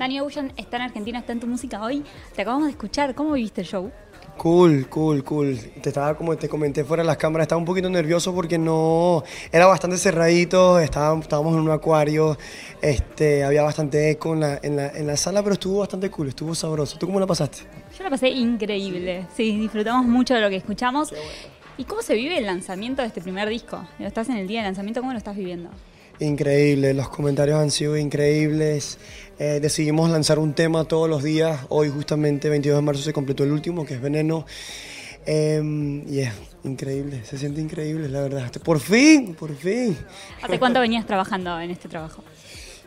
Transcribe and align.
Dani 0.00 0.20
Ocean 0.20 0.52
está 0.56 0.76
en 0.76 0.82
Argentina, 0.84 1.18
está 1.18 1.32
en 1.32 1.40
tu 1.40 1.48
música 1.48 1.82
hoy. 1.82 2.04
Te 2.36 2.42
acabamos 2.42 2.66
de 2.66 2.70
escuchar. 2.70 3.16
¿Cómo 3.16 3.32
viviste 3.32 3.62
el 3.62 3.66
show? 3.66 3.90
Cool, 4.36 4.88
cool, 4.88 5.24
cool. 5.24 5.58
Te 5.82 5.88
estaba, 5.88 6.16
como 6.16 6.36
te 6.36 6.48
comenté 6.48 6.84
fuera 6.84 7.02
de 7.02 7.08
las 7.08 7.16
cámaras, 7.16 7.46
estaba 7.46 7.58
un 7.58 7.64
poquito 7.64 7.90
nervioso 7.90 8.32
porque 8.32 8.58
no. 8.58 9.24
Era 9.50 9.66
bastante 9.66 9.98
cerradito, 9.98 10.78
estaba, 10.78 11.18
estábamos 11.18 11.52
en 11.54 11.62
un 11.62 11.70
acuario, 11.72 12.38
este, 12.80 13.42
había 13.42 13.64
bastante 13.64 14.12
eco 14.12 14.34
en 14.34 14.40
la, 14.40 14.60
en, 14.62 14.76
la, 14.76 14.86
en 14.90 15.04
la 15.04 15.16
sala, 15.16 15.42
pero 15.42 15.54
estuvo 15.54 15.80
bastante 15.80 16.08
cool, 16.12 16.28
estuvo 16.28 16.54
sabroso. 16.54 16.96
¿Tú 16.96 17.06
cómo 17.06 17.18
la 17.18 17.26
pasaste? 17.26 17.62
Yo 17.98 18.04
la 18.04 18.10
pasé 18.10 18.28
increíble. 18.28 19.26
Sí, 19.34 19.58
disfrutamos 19.58 20.06
mucho 20.06 20.32
de 20.32 20.40
lo 20.42 20.48
que 20.48 20.54
escuchamos. 20.54 21.12
¿Y 21.76 21.82
cómo 21.82 22.02
se 22.02 22.14
vive 22.14 22.38
el 22.38 22.46
lanzamiento 22.46 23.02
de 23.02 23.08
este 23.08 23.20
primer 23.20 23.48
disco? 23.48 23.84
Estás 23.98 24.28
en 24.28 24.36
el 24.36 24.46
día 24.46 24.60
de 24.60 24.66
lanzamiento, 24.66 25.00
¿cómo 25.00 25.10
lo 25.10 25.18
estás 25.18 25.34
viviendo? 25.34 25.70
Increíble, 26.20 26.94
los 26.94 27.08
comentarios 27.08 27.60
han 27.60 27.70
sido 27.70 27.96
increíbles. 27.96 28.98
Eh, 29.38 29.60
decidimos 29.62 30.10
lanzar 30.10 30.40
un 30.40 30.52
tema 30.52 30.84
todos 30.84 31.08
los 31.08 31.22
días. 31.22 31.60
Hoy 31.68 31.90
justamente 31.90 32.48
22 32.48 32.76
de 32.76 32.82
marzo 32.82 33.02
se 33.02 33.12
completó 33.12 33.44
el 33.44 33.52
último, 33.52 33.86
que 33.86 33.94
es 33.94 34.00
Veneno. 34.00 34.44
Em, 35.24 36.02
y 36.08 36.20
es 36.20 36.32
increíble, 36.64 37.22
se 37.24 37.38
siente 37.38 37.60
increíble, 37.60 38.08
la 38.08 38.22
verdad. 38.22 38.50
Por 38.64 38.80
fin, 38.80 39.34
por 39.34 39.54
fin. 39.54 39.96
¿Hace 40.42 40.58
cuánto 40.58 40.80
venías 40.80 41.06
trabajando 41.06 41.60
en 41.60 41.70
este 41.70 41.88
trabajo? 41.88 42.24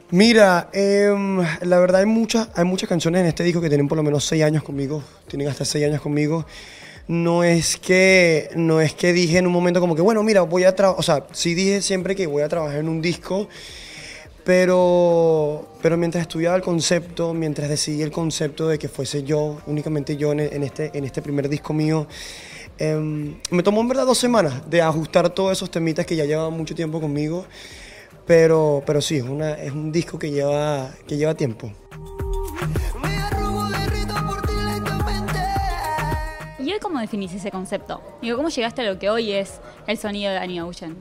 Mira, 0.09 0.69
em, 0.73 1.37
la 1.61 1.79
verdad 1.79 2.01
hay 2.01 2.07
muchas, 2.07 2.49
hay 2.53 2.65
muchas 2.65 2.89
canciones 2.89 3.21
en 3.21 3.27
este 3.27 3.45
disco 3.45 3.61
que 3.61 3.69
tienen 3.69 3.87
por 3.87 3.95
lo 3.95 4.03
menos 4.03 4.25
6 4.25 4.43
años 4.43 4.61
conmigo, 4.61 5.01
tienen 5.27 5.47
hasta 5.47 5.63
6 5.63 5.85
años 5.85 6.01
conmigo 6.01 6.45
no 7.11 7.43
es 7.43 7.75
que 7.75 8.49
no 8.55 8.79
es 8.79 8.93
que 8.93 9.11
dije 9.11 9.37
en 9.37 9.45
un 9.45 9.51
momento 9.51 9.81
como 9.81 9.97
que 9.97 10.01
bueno 10.01 10.23
mira 10.23 10.43
voy 10.43 10.63
a 10.63 10.73
trabajar 10.73 10.97
o 10.97 11.03
sea 11.03 11.27
sí 11.33 11.53
dije 11.53 11.81
siempre 11.81 12.15
que 12.15 12.25
voy 12.25 12.41
a 12.41 12.47
trabajar 12.47 12.79
en 12.79 12.87
un 12.87 13.01
disco 13.01 13.49
pero 14.45 15.67
pero 15.81 15.97
mientras 15.97 16.21
estudiaba 16.21 16.55
el 16.55 16.61
concepto 16.61 17.33
mientras 17.33 17.67
decidí 17.67 18.01
el 18.01 18.11
concepto 18.11 18.69
de 18.69 18.79
que 18.79 18.87
fuese 18.87 19.23
yo 19.23 19.57
únicamente 19.67 20.15
yo 20.15 20.31
en, 20.31 20.63
este 20.63 20.97
en 20.97 21.03
este 21.03 21.21
primer 21.21 21.49
disco 21.49 21.73
mío 21.73 22.07
em, 22.77 23.35
me 23.49 23.61
tomó 23.61 23.81
en 23.81 23.89
verdad 23.89 24.05
dos 24.05 24.17
semanas 24.17 24.69
de 24.69 24.81
ajustar 24.81 25.31
todos 25.31 25.51
esos 25.51 25.69
temitas 25.69 26.05
que 26.05 26.15
ya 26.15 26.23
llevaban 26.23 26.53
mucho 26.53 26.75
tiempo 26.75 27.01
conmigo 27.01 27.45
pero 28.25 28.83
pero 28.85 29.01
sí 29.01 29.17
es 29.17 29.23
una 29.23 29.55
es 29.55 29.73
un 29.73 29.91
disco 29.91 30.17
que 30.17 30.31
lleva 30.31 30.89
que 31.05 31.17
lleva 31.17 31.35
tiempo 31.35 31.73
cómo 36.91 36.99
definís 36.99 37.33
ese 37.33 37.51
concepto? 37.51 38.01
Digo, 38.21 38.35
¿cómo 38.35 38.49
llegaste 38.49 38.81
a 38.81 38.91
lo 38.91 38.99
que 38.99 39.09
hoy 39.09 39.31
es 39.31 39.61
el 39.87 39.97
sonido 39.97 40.29
de 40.29 40.35
Danny 40.35 40.59
Ocean? 40.59 40.97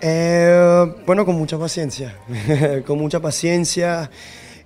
Eh, 0.00 0.94
bueno, 1.06 1.24
con 1.24 1.36
mucha 1.36 1.56
paciencia, 1.56 2.18
con 2.86 2.98
mucha 2.98 3.20
paciencia, 3.20 4.10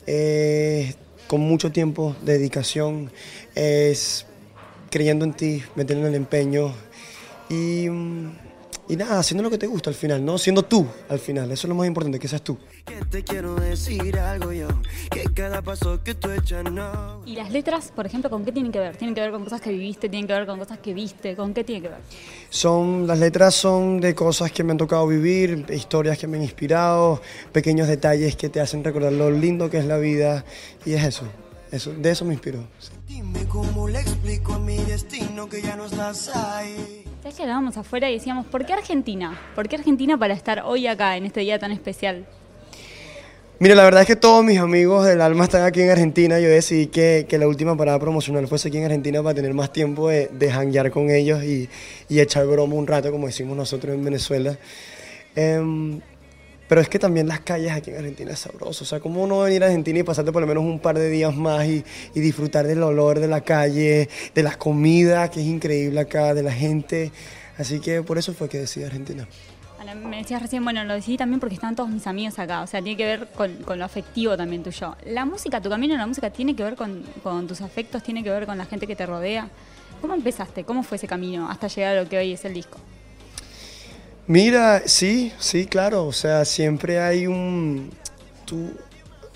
eh, 0.07 0.95
con 1.27 1.43
mucho 1.43 1.71
tiempo, 1.71 2.17
dedicación, 2.23 3.13
creyendo 4.91 5.27
en 5.27 5.35
ti, 5.35 5.63
metiendo 5.75 6.09
el 6.09 6.15
empeño 6.15 6.73
y 7.51 7.87
mm, 7.91 8.31
y 8.91 8.97
nada, 8.97 9.21
haciendo 9.21 9.45
lo 9.45 9.51
que 9.51 9.59
te 9.59 9.69
gusta 9.69 9.89
al 9.89 9.95
final, 9.95 10.25
¿no? 10.25 10.37
Siendo 10.37 10.65
tú 10.65 10.85
al 11.09 11.21
final, 11.21 11.53
eso 11.53 11.67
es 11.67 11.69
lo 11.69 11.77
más 11.77 11.87
importante, 11.87 12.19
que 12.19 12.27
seas 12.27 12.43
tú. 12.43 12.59
¿Y 17.25 17.37
las 17.37 17.53
letras, 17.53 17.93
por 17.95 18.07
ejemplo, 18.07 18.29
con 18.31 18.45
qué 18.45 18.51
tienen 18.51 18.73
que 18.73 18.81
ver? 18.81 18.97
¿Tienen 18.97 19.15
que 19.15 19.21
ver 19.21 19.31
con 19.31 19.45
cosas 19.45 19.61
que 19.61 19.71
viviste? 19.71 20.09
¿Tienen 20.09 20.27
que 20.27 20.33
ver 20.33 20.45
con 20.45 20.59
cosas 20.59 20.79
que 20.79 20.93
viste? 20.93 21.37
¿Con 21.37 21.55
qué 21.55 21.63
tiene 21.63 21.83
que 21.83 21.89
ver? 21.89 21.99
Son, 22.49 23.07
las 23.07 23.21
letras 23.21 23.55
son 23.55 24.01
de 24.01 24.13
cosas 24.13 24.51
que 24.51 24.65
me 24.65 24.73
han 24.73 24.79
tocado 24.79 25.07
vivir, 25.07 25.67
historias 25.71 26.19
que 26.19 26.27
me 26.27 26.39
han 26.39 26.43
inspirado, 26.43 27.23
pequeños 27.53 27.87
detalles 27.87 28.35
que 28.35 28.49
te 28.49 28.61
hacen 28.61 28.83
recordar 28.83 29.13
lo 29.13 29.31
lindo 29.31 29.71
que 29.71 29.79
es 29.79 29.85
la 29.85 29.99
vida, 29.99 30.45
y 30.85 30.95
es 30.95 31.05
eso. 31.05 31.27
Eso, 31.71 31.93
de 31.93 32.11
eso 32.11 32.25
me 32.25 32.33
inspiró. 32.33 32.67
Dime 33.07 33.47
cómo 33.47 33.87
le 33.87 34.01
explico 34.01 34.55
a 34.55 34.59
mi 34.59 34.79
destino 34.79 35.49
que 35.49 35.63
ya 35.63 35.77
no 35.77 35.87
estás 35.87 36.29
ahí. 36.35 37.05
¿Sabes 37.23 37.37
que 37.37 37.43
hablábamos 37.43 37.77
afuera 37.77 38.09
y 38.09 38.15
decíamos, 38.15 38.47
¿por 38.47 38.65
qué 38.65 38.73
Argentina? 38.73 39.39
¿Por 39.55 39.69
qué 39.69 39.77
Argentina 39.77 40.17
para 40.17 40.33
estar 40.33 40.63
hoy 40.65 40.87
acá, 40.87 41.19
en 41.19 41.27
este 41.27 41.41
día 41.41 41.59
tan 41.59 41.71
especial? 41.71 42.25
Mira, 43.59 43.75
la 43.75 43.85
verdad 43.85 44.01
es 44.01 44.07
que 44.07 44.17
todos 44.17 44.43
mis 44.43 44.59
amigos 44.59 45.05
del 45.05 45.21
alma 45.21 45.45
están 45.45 45.65
aquí 45.65 45.83
en 45.83 45.91
Argentina. 45.91 46.41
Yo 46.41 46.49
decidí 46.49 46.87
que, 46.87 47.27
que 47.29 47.37
la 47.37 47.47
última 47.47 47.77
parada 47.77 47.99
promocional 47.99 48.49
fuese 48.49 48.69
aquí 48.69 48.79
en 48.79 48.85
Argentina 48.85 49.23
para 49.23 49.35
tener 49.35 49.53
más 49.53 49.71
tiempo 49.71 50.09
de, 50.09 50.29
de 50.29 50.51
hanguear 50.51 50.91
con 50.91 51.11
ellos 51.11 51.45
y, 51.45 51.69
y, 52.09 52.21
echar 52.21 52.47
broma 52.47 52.75
un 52.75 52.87
rato, 52.87 53.13
como 53.13 53.27
decimos 53.27 53.55
nosotros 53.55 53.95
en 53.95 54.03
Venezuela. 54.03 54.57
Eh, 55.37 56.01
pero 56.71 56.81
es 56.81 56.89
que 56.89 57.01
también 57.01 57.27
las 57.27 57.41
calles 57.41 57.73
aquí 57.73 57.91
en 57.91 57.97
Argentina 57.97 58.31
es 58.31 58.39
sabroso. 58.39 58.85
O 58.85 58.87
sea, 58.87 59.01
¿cómo 59.01 59.25
uno 59.25 59.41
venir 59.41 59.65
a 59.65 59.67
Argentina 59.67 59.99
y 59.99 60.03
pasarte 60.05 60.31
por 60.31 60.41
lo 60.41 60.47
menos 60.47 60.63
un 60.63 60.79
par 60.79 60.97
de 60.97 61.11
días 61.11 61.35
más 61.35 61.67
y, 61.67 61.85
y 62.15 62.21
disfrutar 62.21 62.65
del 62.65 62.81
olor 62.85 63.19
de 63.19 63.27
la 63.27 63.41
calle, 63.41 64.09
de 64.33 64.43
la 64.45 64.55
comida, 64.57 65.29
que 65.33 65.41
es 65.41 65.47
increíble 65.47 65.99
acá, 65.99 66.33
de 66.33 66.45
la 66.45 66.53
gente? 66.53 67.11
Así 67.59 67.81
que 67.81 68.05
por 68.05 68.19
eso 68.19 68.33
fue 68.35 68.49
que 68.49 68.59
decidí 68.59 68.85
Argentina. 68.85 69.27
me 69.97 70.19
decías 70.19 70.41
recién, 70.41 70.63
bueno, 70.63 70.85
lo 70.85 70.95
decidí 70.95 71.17
también 71.17 71.41
porque 71.41 71.57
están 71.57 71.75
todos 71.75 71.91
mis 71.91 72.07
amigos 72.07 72.39
acá, 72.39 72.63
o 72.63 72.69
sea, 72.69 72.81
tiene 72.81 72.97
que 72.97 73.05
ver 73.05 73.27
con, 73.35 73.53
con 73.65 73.77
lo 73.77 73.85
afectivo 73.85 74.37
también 74.37 74.63
tuyo. 74.63 74.97
La 75.07 75.25
música, 75.25 75.61
tu 75.61 75.71
camino 75.71 75.95
en 75.95 75.99
la 75.99 76.07
música 76.07 76.31
tiene 76.31 76.55
que 76.55 76.63
ver 76.63 76.77
con, 76.77 77.03
con, 77.25 77.49
tus 77.49 77.63
afectos, 77.63 78.05
tiene 78.05 78.23
que 78.23 78.31
ver 78.31 78.47
con 78.47 78.57
la 78.57 78.67
gente 78.67 78.87
que 78.87 78.95
te 78.95 79.07
rodea. 79.07 79.49
¿Cómo 80.01 80.15
empezaste? 80.15 80.63
¿Cómo 80.63 80.85
fue 80.85 80.99
ese 80.99 81.09
camino 81.09 81.51
hasta 81.51 81.67
llegar 81.67 81.97
a 81.97 82.03
lo 82.05 82.09
que 82.09 82.17
hoy 82.17 82.31
es 82.31 82.45
el 82.45 82.55
disco? 82.55 82.79
Mira, 84.31 84.85
sí, 84.87 85.33
sí, 85.41 85.67
claro. 85.67 86.07
O 86.07 86.13
sea, 86.13 86.45
siempre 86.45 87.01
hay 87.01 87.27
un. 87.27 87.91
Tú, 88.45 88.71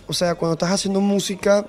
o 0.06 0.12
sea, 0.12 0.36
cuando 0.36 0.52
estás 0.52 0.70
haciendo 0.70 1.00
música, 1.00 1.66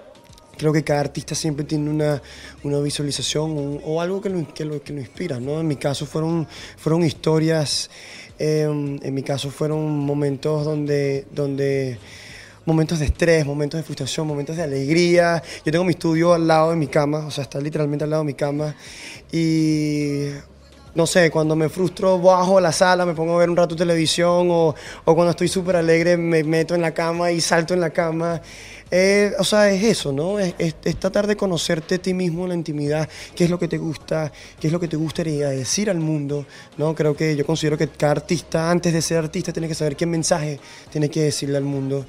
creo 0.55 0.71
que 0.71 0.83
cada 0.83 0.99
artista 0.99 1.33
siempre 1.33 1.65
tiene 1.65 1.89
una, 1.89 2.21
una 2.61 2.79
visualización 2.81 3.81
o 3.83 3.99
algo 3.99 4.21
que 4.21 4.29
lo, 4.29 4.53
que, 4.53 4.63
lo, 4.63 4.79
que 4.83 4.93
lo 4.93 4.99
inspira, 4.99 5.39
¿no? 5.39 5.59
En 5.59 5.67
mi 5.67 5.75
caso 5.75 6.05
fueron, 6.05 6.47
fueron 6.77 7.03
historias, 7.03 7.89
em, 8.37 8.99
en 9.01 9.13
mi 9.15 9.23
caso 9.23 9.49
fueron 9.49 9.97
momentos 10.01 10.63
donde, 10.63 11.25
donde 11.31 11.97
momentos 12.63 12.99
de 12.99 13.05
estrés, 13.05 13.43
momentos 13.43 13.79
de 13.79 13.83
frustración, 13.83 14.27
momentos 14.27 14.55
de 14.55 14.61
alegría. 14.61 15.41
Yo 15.65 15.71
tengo 15.71 15.83
mi 15.83 15.93
estudio 15.93 16.31
al 16.31 16.45
lado 16.47 16.69
de 16.69 16.75
mi 16.75 16.85
cama, 16.85 17.25
o 17.25 17.31
sea, 17.31 17.45
está 17.45 17.59
literalmente 17.59 18.03
al 18.03 18.11
lado 18.11 18.21
de 18.21 18.27
mi 18.27 18.35
cama. 18.35 18.75
Y 19.31 20.27
no 20.95 21.05
sé, 21.05 21.29
cuando 21.29 21.55
me 21.57 21.67
frustro 21.67 22.19
bajo 22.19 22.59
la 22.61 22.71
sala, 22.71 23.05
me 23.05 23.13
pongo 23.13 23.35
a 23.35 23.39
ver 23.39 23.49
un 23.49 23.57
rato 23.57 23.75
televisión 23.75 24.47
o, 24.49 24.73
o 25.03 25.15
cuando 25.15 25.31
estoy 25.31 25.49
súper 25.49 25.75
alegre 25.75 26.15
me 26.15 26.43
meto 26.43 26.73
en 26.73 26.81
la 26.81 26.93
cama 26.93 27.31
y 27.31 27.41
salto 27.41 27.73
en 27.73 27.81
la 27.81 27.89
cama. 27.89 28.41
Eh, 28.89 29.33
o 29.37 29.43
sea, 29.43 29.69
es 29.71 29.83
eso, 29.83 30.13
¿no? 30.13 30.39
Es, 30.39 30.55
es, 30.57 30.95
tratar 30.97 31.27
de 31.27 31.35
conocerte 31.35 31.95
a 31.95 31.97
ti 31.97 32.13
mismo 32.13 32.43
en 32.43 32.49
la 32.49 32.55
intimidad, 32.55 33.09
qué 33.35 33.43
es 33.43 33.49
lo 33.49 33.59
que 33.59 33.67
te 33.67 33.77
gusta, 33.77 34.31
qué 34.59 34.67
es 34.67 34.73
lo 34.73 34.79
que 34.79 34.87
te 34.87 34.95
gustaría 34.95 35.49
decir 35.49 35.89
al 35.89 35.99
mundo, 35.99 36.45
¿no? 36.77 36.95
Creo 36.95 37.13
que 37.13 37.35
yo 37.35 37.45
considero 37.45 37.77
que 37.77 37.89
cada 37.89 38.13
artista, 38.13 38.71
antes 38.71 38.93
de 38.93 39.01
ser 39.01 39.17
artista, 39.17 39.51
tiene 39.51 39.67
que 39.67 39.75
saber 39.75 39.97
qué 39.97 40.05
mensaje 40.05 40.59
tiene 40.91 41.09
que 41.09 41.23
decirle 41.23 41.57
al 41.57 41.65
mundo. 41.65 42.05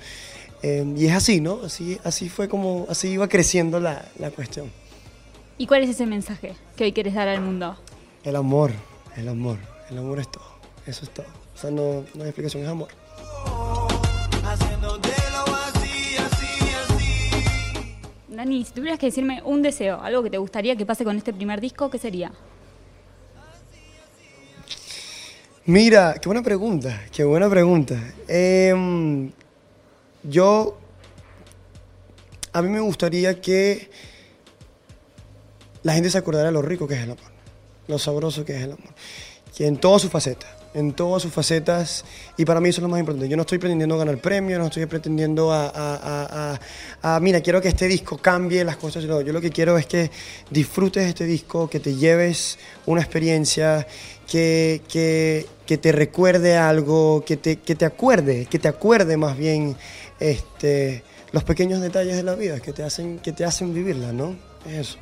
Eh, 0.62 0.84
y 0.96 1.06
es 1.06 1.12
así, 1.12 1.40
¿no? 1.40 1.60
Así, 1.64 1.98
así 2.04 2.28
fue 2.28 2.48
como, 2.48 2.86
así 2.88 3.08
iba 3.08 3.26
creciendo 3.26 3.80
la, 3.80 4.06
la 4.18 4.30
cuestión. 4.30 4.70
¿Y 5.58 5.66
cuál 5.66 5.82
es 5.82 5.90
ese 5.90 6.06
mensaje 6.06 6.54
que 6.76 6.84
hoy 6.84 6.92
quieres 6.92 7.14
dar 7.14 7.26
al 7.26 7.40
mundo? 7.40 7.76
El 8.26 8.34
amor, 8.34 8.72
el 9.16 9.28
amor, 9.28 9.56
el 9.88 9.98
amor 9.98 10.18
es 10.18 10.28
todo, 10.28 10.42
eso 10.84 11.04
es 11.04 11.10
todo. 11.10 11.26
O 11.54 11.56
sea, 11.56 11.70
no, 11.70 12.04
no 12.12 12.24
hay 12.24 12.30
explicación, 12.30 12.64
es 12.64 12.68
amor. 12.68 12.88
Dani, 18.26 18.64
si 18.64 18.72
tuvieras 18.72 18.98
que 18.98 19.06
decirme 19.06 19.40
un 19.44 19.62
deseo, 19.62 20.00
algo 20.00 20.24
que 20.24 20.30
te 20.30 20.38
gustaría 20.38 20.74
que 20.74 20.84
pase 20.84 21.04
con 21.04 21.16
este 21.16 21.32
primer 21.32 21.60
disco, 21.60 21.88
¿qué 21.88 21.98
sería? 21.98 22.32
Mira, 25.64 26.16
qué 26.20 26.28
buena 26.28 26.42
pregunta, 26.42 27.04
qué 27.12 27.22
buena 27.22 27.48
pregunta. 27.48 27.94
Em, 28.26 29.30
yo, 30.24 30.76
a 32.52 32.60
mí 32.60 32.70
me 32.70 32.80
gustaría 32.80 33.40
que 33.40 33.88
la 35.84 35.92
gente 35.92 36.10
se 36.10 36.18
acordara 36.18 36.46
de 36.46 36.52
lo 36.52 36.60
rico 36.60 36.88
que 36.88 36.94
es 36.94 37.04
el 37.04 37.12
amor 37.12 37.35
lo 37.88 37.98
sabroso 37.98 38.44
que 38.44 38.56
es 38.56 38.62
el 38.62 38.72
amor. 38.72 38.94
Que 39.56 39.66
en 39.66 39.78
todas 39.78 40.02
sus 40.02 40.10
facetas, 40.10 40.50
en 40.74 40.92
todas 40.92 41.22
sus 41.22 41.32
facetas, 41.32 42.04
y 42.36 42.44
para 42.44 42.60
mí 42.60 42.68
eso 42.68 42.80
es 42.80 42.82
lo 42.82 42.88
más 42.88 43.00
importante. 43.00 43.28
Yo 43.28 43.36
no 43.36 43.42
estoy 43.42 43.56
pretendiendo 43.56 43.96
ganar 43.96 44.18
premios, 44.18 44.58
no 44.58 44.66
estoy 44.66 44.84
pretendiendo 44.84 45.50
a, 45.50 46.58
mira, 47.22 47.40
quiero 47.40 47.62
que 47.62 47.68
este 47.68 47.88
disco 47.88 48.18
cambie 48.18 48.62
las 48.64 48.76
cosas. 48.76 49.04
No, 49.04 49.22
yo 49.22 49.32
lo 49.32 49.40
que 49.40 49.50
quiero 49.50 49.78
es 49.78 49.86
que 49.86 50.10
disfrutes 50.50 51.06
este 51.06 51.24
disco, 51.24 51.70
que 51.70 51.80
te 51.80 51.94
lleves 51.94 52.58
una 52.84 53.00
experiencia, 53.00 53.86
que, 54.30 54.82
que, 54.88 55.46
que 55.64 55.78
te 55.78 55.92
recuerde 55.92 56.58
algo, 56.58 57.24
que 57.24 57.38
te, 57.38 57.56
que 57.56 57.74
te 57.74 57.86
acuerde, 57.86 58.44
que 58.44 58.58
te 58.58 58.68
acuerde 58.68 59.16
más 59.16 59.38
bien 59.38 59.76
este, 60.20 61.02
los 61.32 61.44
pequeños 61.44 61.80
detalles 61.80 62.16
de 62.16 62.22
la 62.22 62.34
vida 62.34 62.60
que 62.60 62.72
te 62.72 62.82
hacen, 62.82 63.18
que 63.18 63.32
te 63.32 63.44
hacen 63.46 63.72
vivirla, 63.72 64.12
¿no? 64.12 64.36
Es 64.66 64.88
eso. 64.88 64.98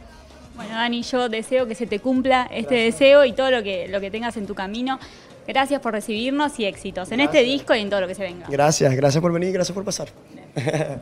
Bueno, 0.55 0.75
Dani, 0.75 1.03
yo 1.03 1.29
deseo 1.29 1.67
que 1.67 1.75
se 1.75 1.87
te 1.87 1.99
cumpla 1.99 2.49
este 2.51 2.77
deseo 2.77 3.25
y 3.25 3.33
todo 3.33 3.51
lo 3.51 3.63
que, 3.63 3.89
lo 3.89 4.01
que 4.01 4.11
tengas 4.11 4.37
en 4.37 4.47
tu 4.47 4.55
camino. 4.55 4.99
Gracias 5.47 5.81
por 5.81 5.93
recibirnos 5.93 6.59
y 6.59 6.65
éxitos 6.65 7.13
en 7.13 7.21
este 7.21 7.43
disco 7.43 7.75
y 7.75 7.81
en 7.81 7.91
todo 7.91 8.01
lo 8.01 8.09
que 8.09 8.15
se 8.15 8.23
venga. 8.23 8.47
Gracias, 8.49 8.95
gracias 8.95 9.21
por 9.21 9.33
venir, 9.33 9.53
gracias 9.53 9.75
por 9.75 9.85
pasar. 9.85 10.09